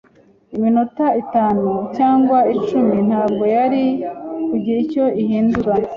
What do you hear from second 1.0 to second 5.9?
itanu cyangwa icumi ntabwo yari kugira icyo ihindura.